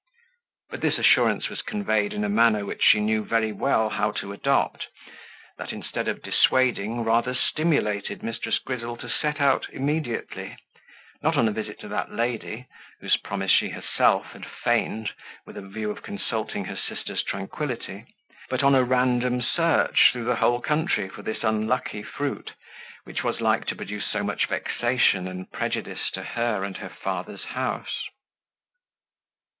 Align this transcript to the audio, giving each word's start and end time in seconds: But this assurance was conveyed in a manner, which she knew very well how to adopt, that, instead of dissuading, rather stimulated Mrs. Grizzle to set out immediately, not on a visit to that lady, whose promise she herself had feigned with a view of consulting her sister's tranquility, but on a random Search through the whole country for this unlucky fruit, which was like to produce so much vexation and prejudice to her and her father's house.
But 0.71 0.81
this 0.81 0.97
assurance 0.97 1.47
was 1.47 1.61
conveyed 1.61 2.11
in 2.11 2.23
a 2.23 2.27
manner, 2.27 2.65
which 2.65 2.81
she 2.83 2.99
knew 2.99 3.23
very 3.23 3.51
well 3.51 3.89
how 3.89 4.09
to 4.13 4.31
adopt, 4.33 4.87
that, 5.59 5.71
instead 5.71 6.07
of 6.07 6.23
dissuading, 6.23 7.03
rather 7.03 7.35
stimulated 7.35 8.21
Mrs. 8.21 8.63
Grizzle 8.63 8.97
to 8.97 9.07
set 9.09 9.39
out 9.39 9.67
immediately, 9.71 10.57
not 11.21 11.37
on 11.37 11.47
a 11.47 11.51
visit 11.51 11.79
to 11.81 11.87
that 11.89 12.11
lady, 12.11 12.65
whose 12.99 13.15
promise 13.17 13.51
she 13.51 13.69
herself 13.69 14.31
had 14.31 14.43
feigned 14.47 15.11
with 15.45 15.55
a 15.55 15.61
view 15.67 15.91
of 15.91 16.01
consulting 16.01 16.65
her 16.65 16.75
sister's 16.77 17.21
tranquility, 17.21 18.05
but 18.49 18.63
on 18.63 18.73
a 18.73 18.83
random 18.83 19.39
Search 19.39 20.09
through 20.11 20.23
the 20.25 20.37
whole 20.37 20.61
country 20.61 21.09
for 21.09 21.21
this 21.21 21.43
unlucky 21.43 22.01
fruit, 22.01 22.53
which 23.03 23.23
was 23.23 23.39
like 23.39 23.65
to 23.67 23.75
produce 23.75 24.07
so 24.07 24.23
much 24.23 24.47
vexation 24.47 25.27
and 25.27 25.51
prejudice 25.51 26.09
to 26.09 26.23
her 26.23 26.63
and 26.63 26.77
her 26.77 26.89
father's 26.89 27.43
house. 27.43 28.05